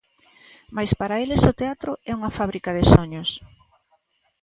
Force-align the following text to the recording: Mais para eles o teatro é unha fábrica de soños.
Mais 0.75 0.91
para 0.99 1.19
eles 1.23 1.41
o 1.51 1.57
teatro 1.61 1.91
é 2.09 2.13
unha 2.19 2.35
fábrica 2.37 2.71
de 2.77 2.83
soños. 2.93 3.29